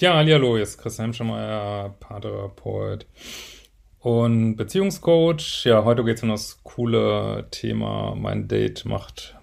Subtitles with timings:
[0.00, 3.04] Ja, hallo, hier ist Chris Hemschemeyer, Paartherapeut
[3.98, 5.66] und Beziehungscoach.
[5.66, 9.36] Ja, heute geht es um das coole Thema, mein Date macht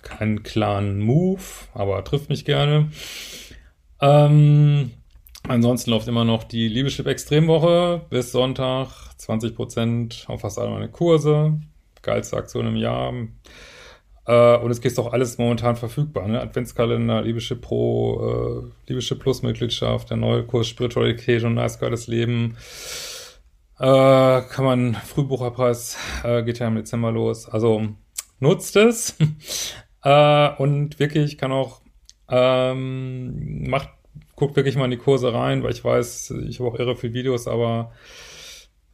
[0.00, 1.42] keinen klaren Move,
[1.74, 2.90] aber trifft mich gerne.
[4.00, 4.92] Ähm,
[5.46, 8.88] ansonsten läuft immer noch die Liebeschip Extremwoche bis Sonntag,
[9.20, 11.60] 20% auf fast alle meine Kurse.
[12.00, 13.12] Geilste Aktion im Jahr.
[14.26, 16.28] Äh, und es geht doch alles momentan verfügbar.
[16.28, 16.40] Ne?
[16.40, 22.56] Adventskalender, Liebeschip Pro, äh, Liebeschip Plus Mitgliedschaft, der neue Kurs Spiritualität und nice geiles Leben.
[23.78, 27.48] Äh, kann man, Frühbucherpreis äh, geht ja im Dezember los.
[27.48, 27.88] Also
[28.38, 29.16] nutzt es.
[30.04, 31.80] äh, und wirklich kann auch,
[32.28, 33.90] ähm, macht,
[34.36, 37.14] guckt wirklich mal in die Kurse rein, weil ich weiß, ich habe auch irre viele
[37.14, 37.92] Videos, aber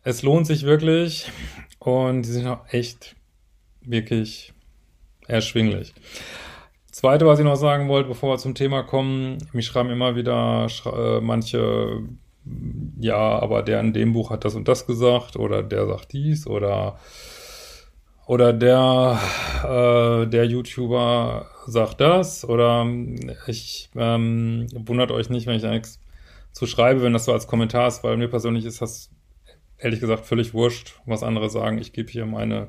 [0.04, 1.30] es lohnt sich wirklich.
[1.78, 3.14] Und die sind auch echt
[3.82, 4.54] wirklich
[5.28, 5.94] erschwinglich.
[6.90, 10.68] Zweite, was ich noch sagen wollte, bevor wir zum Thema kommen, mich schreiben immer wieder
[10.68, 12.02] schra äh, manche,
[12.98, 16.46] ja, aber der in dem Buch hat das und das gesagt oder der sagt dies
[16.46, 16.98] oder
[18.26, 19.18] oder der
[19.64, 22.86] äh, der YouTuber sagt das oder
[23.46, 26.00] ich ähm, wundert euch nicht, wenn ich da nichts
[26.52, 29.10] zu schreibe, wenn das so als Kommentar ist, weil mir persönlich ist das
[29.78, 31.78] ehrlich gesagt völlig wurscht, was andere sagen.
[31.78, 32.68] Ich gebe hier meine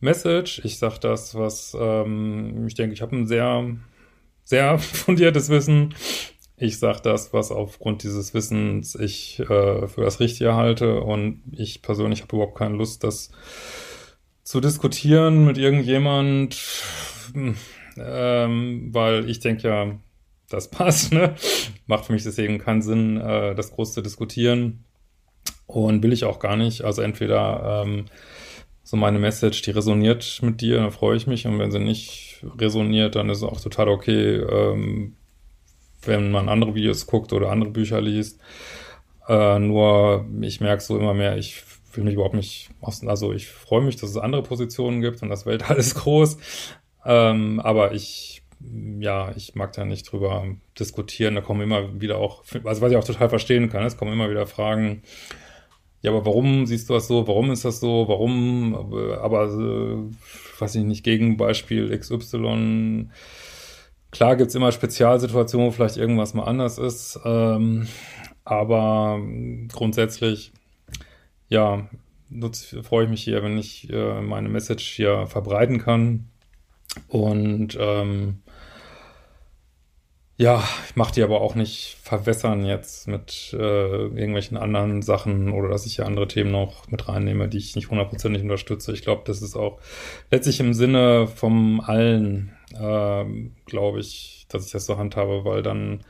[0.00, 0.60] Message.
[0.64, 3.76] Ich sage das, was ähm, ich denke, ich habe ein sehr,
[4.44, 5.94] sehr fundiertes Wissen.
[6.58, 11.00] Ich sage das, was aufgrund dieses Wissens ich äh, für das Richtige halte.
[11.00, 13.30] Und ich persönlich habe überhaupt keine Lust, das
[14.42, 16.56] zu diskutieren mit irgendjemand,
[17.98, 19.98] ähm, weil ich denke ja,
[20.48, 21.12] das passt.
[21.12, 21.34] Ne?
[21.86, 24.84] Macht für mich deswegen keinen Sinn, äh, das groß zu diskutieren.
[25.66, 26.82] Und will ich auch gar nicht.
[26.82, 28.06] Also entweder ähm,
[28.86, 31.44] so meine Message, die resoniert mit dir, dann freue ich mich.
[31.44, 35.16] Und wenn sie nicht resoniert, dann ist es auch total okay, ähm,
[36.02, 38.38] wenn man andere Videos guckt oder andere Bücher liest.
[39.26, 41.64] Äh, nur ich merke so immer mehr, ich
[41.94, 45.46] will mich überhaupt nicht, also ich freue mich, dass es andere Positionen gibt und das
[45.46, 46.38] Weltall ist groß.
[47.04, 48.44] Ähm, aber ich,
[49.00, 50.44] ja, ich mag da nicht drüber
[50.78, 51.34] diskutieren.
[51.34, 54.30] Da kommen immer wieder auch, also was ich auch total verstehen kann, es kommen immer
[54.30, 55.02] wieder Fragen,
[56.06, 57.26] ja, aber warum siehst du das so?
[57.26, 58.06] Warum ist das so?
[58.06, 58.76] Warum?
[59.20, 63.08] Aber, äh, weiß ich nicht, Gegenbeispiel XY.
[64.12, 67.18] Klar gibt's immer Spezialsituationen, wo vielleicht irgendwas mal anders ist.
[67.24, 67.88] Ähm,
[68.44, 69.20] aber
[69.72, 70.52] grundsätzlich,
[71.48, 71.88] ja,
[72.84, 76.28] freue ich mich hier, wenn ich äh, meine Message hier verbreiten kann.
[77.08, 78.42] Und ähm,
[80.38, 85.68] ja, ich mache die aber auch nicht verwässern jetzt mit äh, irgendwelchen anderen Sachen oder
[85.68, 88.92] dass ich hier andere Themen noch mit reinnehme, die ich nicht hundertprozentig unterstütze.
[88.92, 89.80] Ich glaube, das ist auch
[90.30, 93.24] letztlich im Sinne vom allen, äh,
[93.64, 96.04] glaube ich, dass ich das so handhabe, weil dann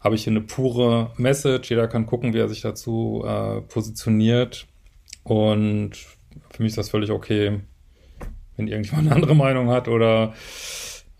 [0.00, 1.68] habe ich hier eine pure Message.
[1.68, 4.66] Jeder kann gucken, wie er sich dazu äh, positioniert.
[5.22, 5.92] Und
[6.50, 7.60] für mich ist das völlig okay,
[8.56, 10.32] wenn irgendjemand eine andere Meinung hat oder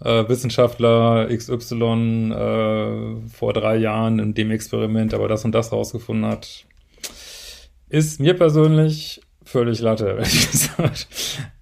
[0.04, 6.30] äh, Wissenschaftler XY äh, vor drei Jahren in dem Experiment aber das und das rausgefunden
[6.30, 6.66] hat,
[7.88, 11.08] ist mir persönlich völlig Latte, ehrlich gesagt.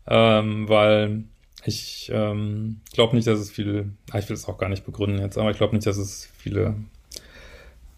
[0.07, 1.25] ähm, weil
[1.65, 5.21] ich ähm, glaube nicht, dass es viele, ah, ich will es auch gar nicht begründen
[5.21, 6.77] jetzt, aber ich glaube nicht, dass es viele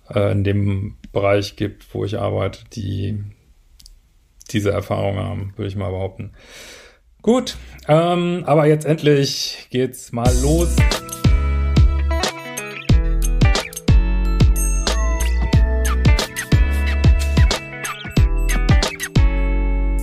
[0.09, 3.23] äh, in dem Bereich gibt, wo ich arbeite, die
[4.51, 6.33] diese Erfahrung haben, würde ich mal behaupten.
[7.23, 10.75] Gut, ähm, aber jetzt endlich geht's mal los.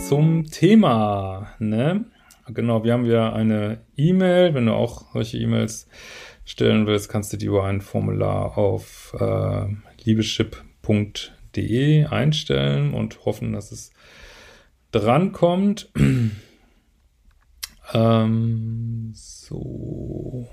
[0.08, 2.06] Zum Thema, ne?
[2.50, 4.54] Genau, wir haben ja eine E-Mail.
[4.54, 5.88] Wenn du auch solche E-Mails
[6.46, 9.66] stellen willst, kannst du die über ein Formular auf äh,
[10.04, 13.90] liebeschip.de einstellen und hoffen, dass es
[14.92, 15.92] drankommt.
[17.94, 20.48] Ähm, so.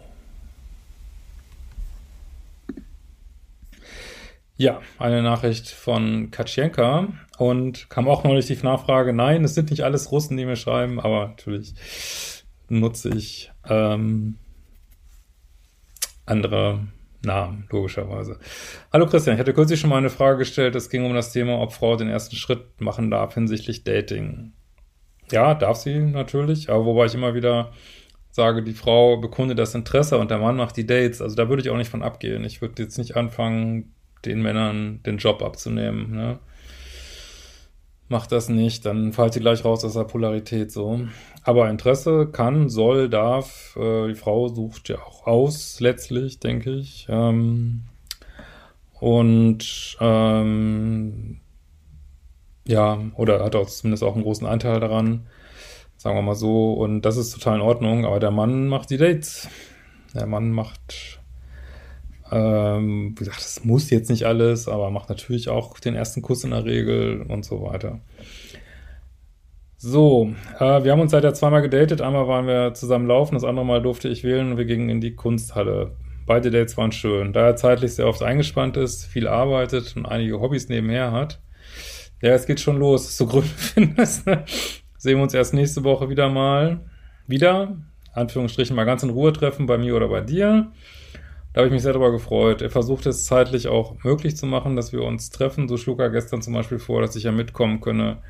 [4.56, 7.08] Ja, eine Nachricht von Katschenka
[7.38, 11.00] und kam auch neulich die Nachfrage, nein, es sind nicht alles Russen, die mir schreiben,
[11.00, 11.74] aber natürlich
[12.68, 14.36] nutze ich ähm,
[16.24, 16.86] andere
[17.24, 18.38] Namen, logischerweise.
[18.92, 20.76] Hallo Christian, ich hatte kürzlich schon mal eine Frage gestellt.
[20.76, 24.52] Es ging um das Thema, ob Frau den ersten Schritt machen darf hinsichtlich Dating.
[25.30, 27.72] Ja, darf sie natürlich, aber wobei ich immer wieder
[28.30, 31.22] sage, die Frau bekundet das Interesse und der Mann macht die Dates.
[31.22, 32.44] Also da würde ich auch nicht von abgehen.
[32.44, 33.94] Ich würde jetzt nicht anfangen,
[34.24, 36.10] den Männern den Job abzunehmen.
[36.10, 36.38] Ne?
[38.08, 41.00] Macht das nicht, dann fallt sie gleich raus aus der Polarität so.
[41.42, 43.76] Aber Interesse kann, soll, darf.
[43.76, 47.06] Äh, die Frau sucht ja auch aus, letztlich, denke ich.
[47.08, 47.84] Ähm,
[48.98, 51.40] und ähm,
[52.66, 55.26] ja, oder hat auch zumindest auch einen großen Anteil daran,
[55.96, 56.72] sagen wir mal so.
[56.72, 58.04] Und das ist total in Ordnung.
[58.04, 59.48] Aber der Mann macht die Dates.
[60.14, 61.20] Der Mann macht
[62.34, 66.42] ähm, wie gesagt, das muss jetzt nicht alles, aber macht natürlich auch den ersten Kuss
[66.44, 68.00] in der Regel und so weiter.
[69.76, 72.00] So, äh, wir haben uns seither zweimal gedatet.
[72.00, 75.00] Einmal waren wir zusammen laufen, das andere Mal durfte ich wählen und wir gingen in
[75.00, 75.96] die Kunsthalle.
[76.26, 77.34] Beide Dates waren schön.
[77.34, 81.40] Da er zeitlich sehr oft eingespannt ist, viel arbeitet und einige Hobbys nebenher hat.
[82.24, 84.26] Ja, es geht schon los, dass du Gründe findest.
[84.26, 84.46] Ne?
[84.96, 86.80] Sehen wir uns erst nächste Woche wieder mal.
[87.26, 87.76] Wieder,
[88.14, 90.72] Anführungsstrichen, mal ganz in Ruhe treffen bei mir oder bei dir.
[91.52, 92.62] Da habe ich mich sehr darüber gefreut.
[92.62, 95.68] Er versucht es zeitlich auch möglich zu machen, dass wir uns treffen.
[95.68, 98.22] So schlug er gestern zum Beispiel vor, dass ich ja mitkommen könne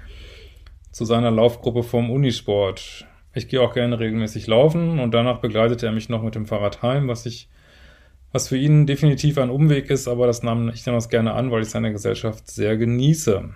[0.91, 3.07] zu seiner Laufgruppe vom Unisport.
[3.33, 6.83] Ich gehe auch gerne regelmäßig laufen und danach begleitet er mich noch mit dem Fahrrad
[6.83, 7.49] heim, was ich,
[8.33, 11.53] was für ihn definitiv ein Umweg ist, aber das nahm ich dann auch gerne an,
[11.53, 13.55] weil ich seine Gesellschaft sehr genieße.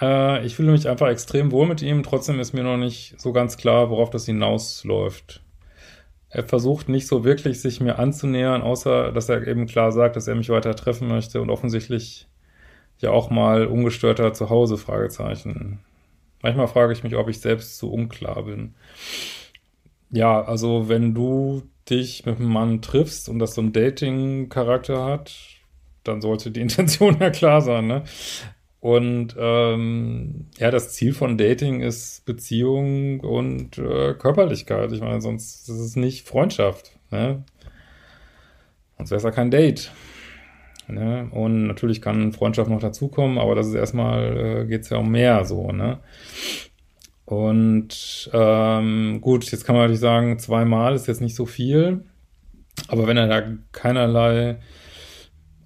[0.00, 3.32] Äh, ich fühle mich einfach extrem wohl mit ihm, trotzdem ist mir noch nicht so
[3.32, 5.42] ganz klar, worauf das hinausläuft.
[6.30, 10.28] Er versucht nicht so wirklich, sich mir anzunähern, außer dass er eben klar sagt, dass
[10.28, 12.28] er mich weiter treffen möchte und offensichtlich
[13.00, 15.80] ja auch mal ungestörter zu Hause, Fragezeichen.
[16.42, 18.74] Manchmal frage ich mich, ob ich selbst zu unklar bin.
[20.10, 25.34] Ja, also wenn du dich mit einem Mann triffst und das so einen Dating-Charakter hat,
[26.04, 28.04] dann sollte die Intention ja klar sein, ne?
[28.80, 34.90] Und ähm, ja, das Ziel von Dating ist Beziehung und äh, Körperlichkeit.
[34.92, 36.92] Ich meine, sonst ist es nicht Freundschaft.
[37.10, 37.44] Ne?
[38.96, 39.92] Sonst wäre es ja kein Date.
[40.88, 41.28] Ne?
[41.30, 45.44] Und natürlich kann Freundschaft noch dazukommen, aber das ist erstmal, äh, geht ja um mehr
[45.44, 46.00] so, ne?
[47.26, 52.04] Und ähm, gut, jetzt kann man natürlich sagen, zweimal ist jetzt nicht so viel,
[52.88, 54.58] aber wenn er da keinerlei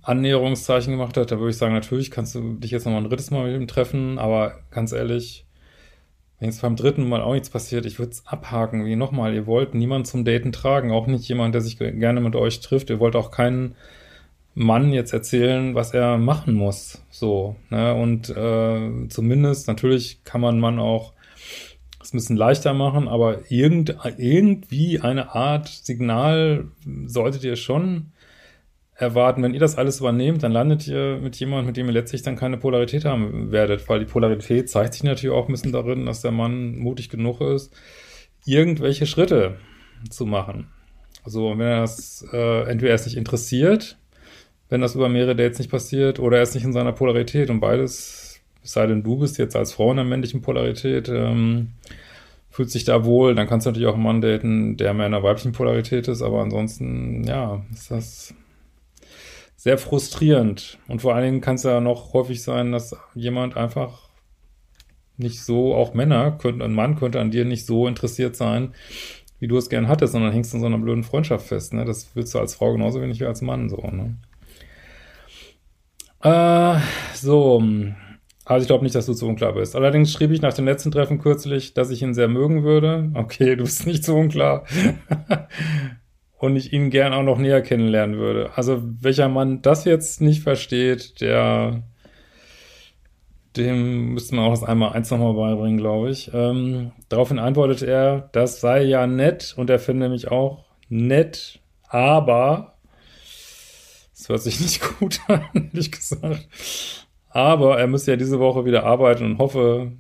[0.05, 3.31] Annäherungszeichen gemacht hat, da würde ich sagen, natürlich kannst du dich jetzt nochmal ein drittes
[3.31, 5.47] Mal mit ihm treffen, aber ganz ehrlich,
[6.39, 9.47] wenn jetzt beim dritten Mal auch nichts passiert, ich würde es abhaken, wie nochmal, ihr
[9.47, 13.01] wollt niemanden zum Daten tragen, auch nicht jemand, der sich gerne mit euch trifft, ihr
[13.01, 13.75] wollt auch keinen
[14.55, 20.61] Mann jetzt erzählen, was er machen muss, so, ne, und äh, zumindest, natürlich kann man
[20.61, 21.15] Mann auch
[22.05, 26.67] es ein bisschen leichter machen, aber irgend, irgendwie eine Art Signal
[27.07, 28.13] solltet ihr schon
[28.97, 32.23] erwarten, wenn ihr das alles übernehmt, dann landet ihr mit jemandem, mit dem ihr letztlich
[32.23, 36.07] dann keine Polarität haben werdet, weil die Polarität zeigt sich natürlich auch ein bisschen darin,
[36.07, 37.75] dass der Mann mutig genug ist,
[38.45, 39.57] irgendwelche Schritte
[40.11, 40.69] zu machen.
[41.25, 43.99] Also wenn er das äh, entweder er ist nicht interessiert,
[44.69, 47.61] wenn das über mehrere Dates nicht passiert, oder er ist nicht in seiner Polarität und
[47.61, 51.73] beides, es sei denn, du bist jetzt als Frau in der männlichen Polarität, ähm,
[52.51, 55.13] fühlt sich da wohl, dann kannst du natürlich auch einen Mann daten, der mehr in
[55.13, 58.35] der weiblichen Polarität ist, aber ansonsten, ja, ist das
[59.65, 60.79] sehr frustrierend.
[60.89, 64.11] Und vor allen Dingen kann es ja noch häufig sein, dass jemand einfach
[65.17, 68.75] nicht so, auch Männer, könnte, ein Mann könnte an dir nicht so interessiert sein,
[69.39, 71.73] wie du es gern hattest, sondern hängst in so einer blöden Freundschaft fest.
[71.73, 71.87] Ne?
[71.87, 73.79] Das willst du als Frau genauso wenig wie als Mann so.
[73.79, 74.19] Ne?
[76.21, 76.79] Äh,
[77.15, 77.63] so,
[78.45, 79.77] also ich glaube nicht, dass du zu unklar bist.
[79.77, 83.11] Allerdings schrieb ich nach dem letzten Treffen kürzlich, dass ich ihn sehr mögen würde.
[83.15, 84.67] Okay, du bist nicht zu unklar.
[86.45, 88.51] Und ich ihn gern auch noch näher kennenlernen würde.
[88.55, 91.83] Also welcher Mann das jetzt nicht versteht, der
[93.57, 96.31] dem müsste man auch das einmal eins nochmal beibringen, glaube ich.
[96.35, 102.75] Ähm, daraufhin antwortet er, das sei ja nett und er finde mich auch nett, aber
[104.13, 106.49] es hört sich nicht gut an, ehrlich gesagt.
[107.31, 109.93] Aber er müsste ja diese Woche wieder arbeiten und hoffe,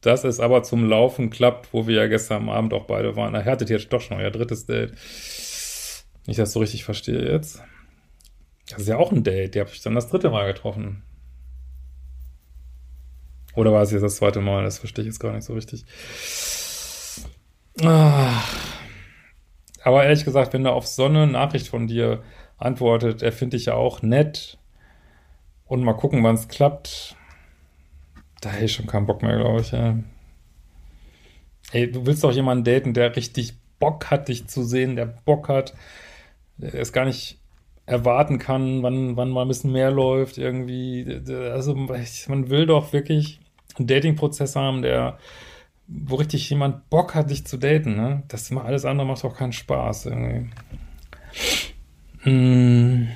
[0.00, 3.34] dass es aber zum Laufen klappt, wo wir ja gestern Abend auch beide waren.
[3.34, 4.92] Er hattet jetzt doch schon euer drittes Date.
[4.92, 7.62] Dass ich so richtig verstehe jetzt.
[8.68, 9.54] Das ist ja auch ein Date.
[9.54, 11.02] Die habe ich dann das dritte Mal getroffen.
[13.54, 14.62] Oder war es jetzt das zweite Mal?
[14.62, 15.84] Das verstehe ich jetzt gar nicht so richtig.
[17.82, 18.42] Ah.
[19.82, 22.22] Aber ehrlich gesagt, wenn er auf so eine Nachricht von dir
[22.56, 24.58] antwortet, er finde ich ja auch nett.
[25.64, 27.16] Und mal gucken, wann es klappt.
[28.40, 29.72] Da hätte ich schon keinen Bock mehr, glaube ich.
[29.72, 29.98] Ja.
[31.72, 35.48] Ey, du willst doch jemanden daten, der richtig Bock hat, dich zu sehen, der Bock
[35.48, 35.74] hat,
[36.56, 37.38] der es gar nicht
[37.86, 41.20] erwarten kann, wann, wann mal ein bisschen mehr läuft, irgendwie.
[41.30, 43.40] Also man will doch wirklich
[43.76, 45.18] einen Dating-Prozess haben, der,
[45.86, 48.22] wo richtig jemand Bock hat, dich zu daten, ne?
[48.28, 50.50] Das alles andere macht doch keinen Spaß, irgendwie.
[52.24, 53.08] Mm.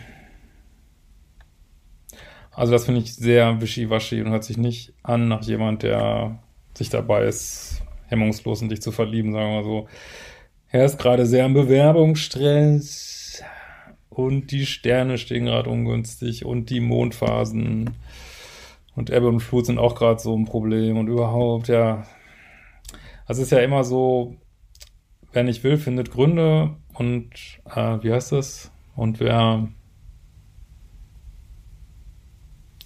[2.54, 6.38] Also das finde ich sehr wischiwaschi und hört sich nicht an nach jemand, der
[6.74, 9.88] sich dabei ist, hemmungslos in dich zu verlieben, sagen wir mal so.
[10.70, 13.42] Er ist gerade sehr im Bewerbungsstress
[14.10, 17.90] und die Sterne stehen gerade ungünstig und die Mondphasen
[18.94, 22.06] und Ebbe und Flut sind auch gerade so ein Problem und überhaupt, ja.
[23.26, 24.36] Also es ist ja immer so,
[25.32, 27.30] wer nicht will, findet Gründe und
[27.74, 28.70] äh, wie heißt das?
[28.94, 29.68] Und wer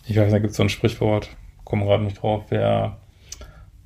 [0.08, 1.28] ich weiß, da gibt es so ein Sprichwort,
[1.64, 3.00] komme gerade nicht drauf, wer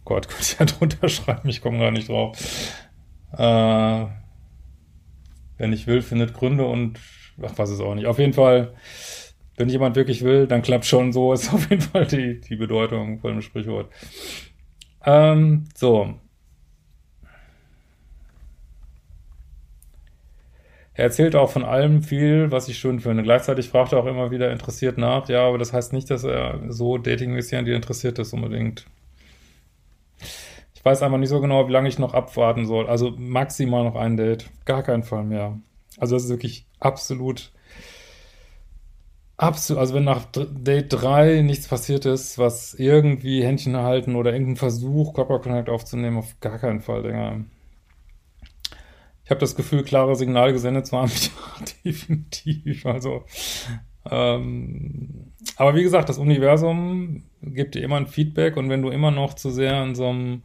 [0.05, 2.37] Gott, könnte ich ja drunter schreiben, ich komme gar nicht drauf.
[3.33, 4.07] Äh,
[5.59, 6.99] wer nicht will, findet Gründe und
[7.43, 8.07] ach, was ist auch nicht.
[8.07, 8.75] Auf jeden Fall,
[9.57, 13.21] wenn jemand wirklich will, dann klappt schon so, ist auf jeden Fall die, die Bedeutung
[13.21, 13.91] von dem Sprichwort.
[15.05, 16.15] Ähm, so.
[21.01, 23.23] Er erzählt auch von allem viel, was ich schön finde.
[23.23, 25.31] Gleichzeitig fragt er auch immer wieder interessiert nach.
[25.31, 28.85] Ja, aber das heißt nicht, dass er so datingmäßig an dir interessiert ist unbedingt.
[30.75, 32.87] Ich weiß einfach nicht so genau, wie lange ich noch abwarten soll.
[32.87, 34.51] Also maximal noch ein Date.
[34.67, 35.59] Gar keinen Fall mehr.
[35.97, 37.51] Also das ist wirklich absolut,
[39.39, 44.57] absolut, also wenn nach Date 3 nichts passiert ist, was irgendwie Händchen halten oder irgendein
[44.57, 47.41] Versuch, Körperkontakt aufzunehmen, auf gar keinen Fall, Digga.
[49.31, 51.09] Ich habe das Gefühl, klare Signale gesendet zu haben.
[51.09, 52.85] Ja, definitiv.
[52.85, 53.23] Also,
[54.11, 59.13] ähm, aber wie gesagt, das Universum gibt dir immer ein Feedback und wenn du immer
[59.13, 60.43] noch zu sehr in so einem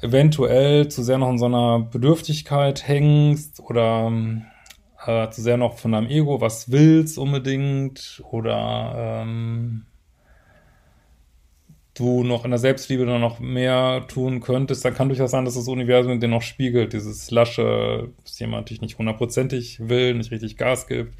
[0.00, 4.10] eventuell zu sehr noch in so einer Bedürftigkeit hängst oder
[5.06, 9.86] äh, zu sehr noch von deinem Ego was willst unbedingt oder ähm,
[11.96, 15.54] du noch in der Selbstliebe dann noch mehr tun könntest, dann kann durchaus sein, dass
[15.54, 20.56] das Universum dir noch spiegelt, dieses lasche, dass jemand dich nicht hundertprozentig will, nicht richtig
[20.56, 21.14] Gas gibt.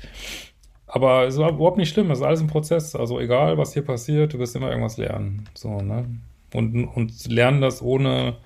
[0.87, 2.95] Aber es ist überhaupt nicht schlimm, es ist alles ein Prozess.
[2.95, 5.49] Also egal, was hier passiert, du wirst immer irgendwas lernen.
[5.55, 6.07] So, ne?
[6.55, 8.37] Und, und lernen das ohne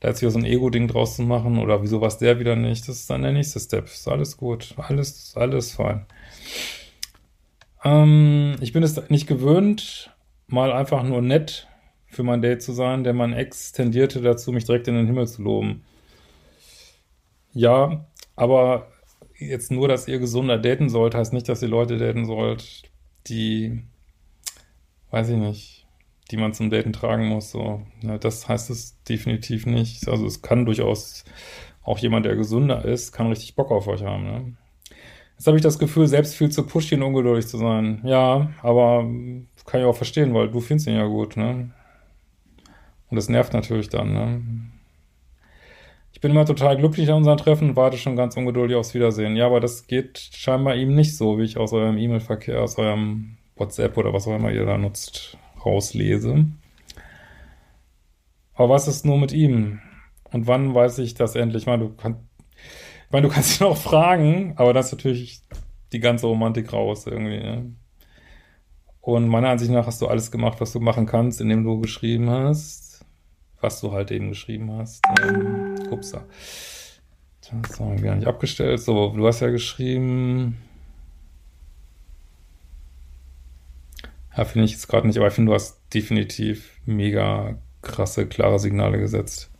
[0.00, 2.88] da jetzt wieder so ein Ego-Ding draus zu machen oder wieso was der wieder nicht,
[2.88, 3.86] das ist dann der nächste Step.
[3.86, 6.06] Ist alles gut, alles, alles fein.
[7.84, 10.12] Ähm, ich bin es nicht gewöhnt,
[10.48, 11.68] mal einfach nur nett
[12.06, 15.28] für mein Date zu sein, denn mein Ex tendierte dazu, mich direkt in den Himmel
[15.28, 15.84] zu loben.
[17.52, 18.88] Ja, aber
[19.38, 22.82] jetzt nur, dass ihr gesunder daten sollt, heißt nicht, dass ihr Leute daten sollt,
[23.26, 23.82] die,
[25.10, 25.86] weiß ich nicht,
[26.30, 27.50] die man zum Daten tragen muss.
[27.50, 27.82] So.
[28.02, 30.08] Ja, das heißt es definitiv nicht.
[30.08, 31.24] Also es kann durchaus
[31.82, 34.24] auch jemand, der gesünder ist, kann richtig Bock auf euch haben.
[34.24, 34.56] Ne?
[35.36, 38.02] Jetzt habe ich das Gefühl, selbst viel zu pushy und ungeduldig zu sein.
[38.04, 39.08] Ja, aber
[39.68, 41.36] kann ich auch verstehen, weil du findest ihn ja gut.
[41.36, 41.70] Ne?
[43.10, 44.12] Und das nervt natürlich dann.
[44.14, 44.42] Ne?
[46.12, 49.36] Ich bin immer total glücklich an unseren Treffen und warte schon ganz ungeduldig aufs Wiedersehen.
[49.36, 53.36] Ja, aber das geht scheinbar ihm nicht so, wie ich aus eurem E-Mail-Verkehr, aus eurem
[53.56, 56.46] WhatsApp oder was auch immer ihr da nutzt, rauslese.
[58.54, 59.80] Aber was ist nur mit ihm?
[60.32, 61.64] Und wann weiß ich das endlich?
[61.64, 62.16] Ich meine, du, kann,
[63.06, 65.42] ich meine, du kannst ihn auch fragen, aber das ist natürlich
[65.92, 67.38] die ganze Romantik raus irgendwie.
[67.38, 67.72] Ne?
[69.08, 72.28] Und meiner Ansicht nach hast du alles gemacht, was du machen kannst, indem du geschrieben
[72.28, 73.06] hast,
[73.58, 75.02] was du halt eben geschrieben hast.
[75.22, 76.26] Ähm, upsa.
[77.40, 78.80] Das haben wir gar nicht abgestellt.
[78.80, 80.58] So, du hast ja geschrieben,
[84.36, 88.58] Ja, finde ich jetzt gerade nicht, aber ich finde, du hast definitiv mega krasse, klare
[88.58, 89.50] Signale gesetzt.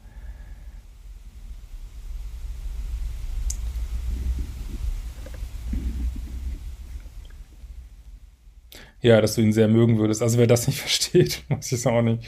[9.00, 10.22] Ja, dass du ihn sehr mögen würdest.
[10.22, 12.24] Also wer das nicht versteht, muss ich es auch nicht.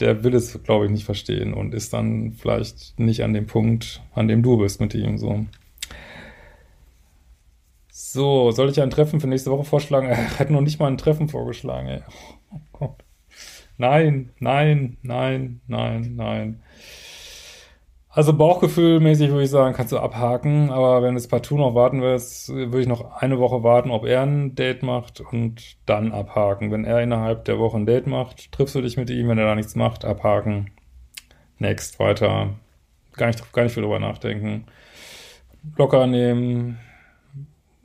[0.00, 4.02] Der will es, glaube ich, nicht verstehen und ist dann vielleicht nicht an dem Punkt,
[4.14, 5.46] an dem du bist mit ihm so.
[7.90, 10.06] So, soll ich ein Treffen für nächste Woche vorschlagen?
[10.10, 12.02] Er hat noch nicht mal ein Treffen vorgeschlagen, ey.
[12.50, 13.04] Oh Gott.
[13.78, 16.62] Nein, nein, nein, nein, nein.
[18.14, 22.02] Also Bauchgefühlmäßig würde ich sagen, kannst du abhaken, aber wenn du es partout noch warten
[22.02, 26.70] willst, würde ich noch eine Woche warten, ob er ein Date macht und dann abhaken.
[26.70, 29.46] Wenn er innerhalb der Woche ein Date macht, triffst du dich mit ihm, wenn er
[29.46, 30.70] da nichts macht, abhaken.
[31.58, 32.50] Next, weiter.
[33.14, 34.66] Gar nicht, gar nicht viel drüber nachdenken.
[35.78, 36.78] Locker nehmen,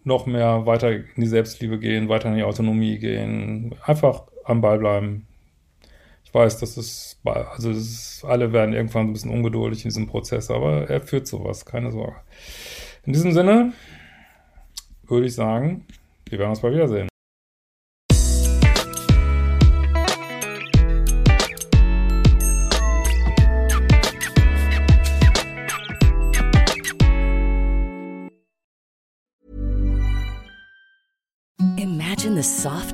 [0.04, 4.80] noch mehr weiter in die Selbstliebe gehen, weiter in die Autonomie gehen, einfach am Ball
[4.80, 5.27] bleiben.
[6.38, 10.52] Weiß, dass es, also es ist, alle werden irgendwann ein bisschen ungeduldig in diesem Prozess,
[10.52, 12.18] aber er führt sowas, keine Sorge.
[13.06, 13.74] In diesem Sinne
[15.08, 15.88] würde ich sagen,
[16.30, 17.08] wir werden uns bald wiedersehen.